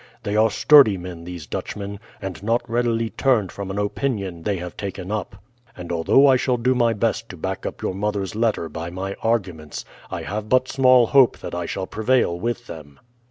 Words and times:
They 0.23 0.35
are 0.35 0.49
sturdy 0.49 0.97
men 0.97 1.25
these 1.25 1.45
Dutchmen, 1.45 1.99
and 2.23 2.41
not 2.41 2.67
readily 2.67 3.11
turned 3.11 3.51
from 3.51 3.69
an 3.69 3.77
opinion 3.77 4.41
they 4.41 4.57
have 4.57 4.75
taken 4.75 5.11
up; 5.11 5.35
and 5.77 5.91
although 5.91 6.25
I 6.25 6.37
shall 6.37 6.57
do 6.57 6.73
my 6.73 6.93
best 6.93 7.29
to 7.29 7.37
back 7.37 7.67
up 7.67 7.83
your 7.83 7.93
mother's 7.93 8.33
letter 8.33 8.67
by 8.67 8.89
my 8.89 9.13
arguments, 9.21 9.85
I 10.09 10.23
have 10.23 10.49
but 10.49 10.67
small 10.67 11.05
hope 11.05 11.37
that 11.37 11.53
I 11.53 11.67
shall 11.67 11.85
prevail 11.85 12.39
with 12.39 12.65
them." 12.65 12.99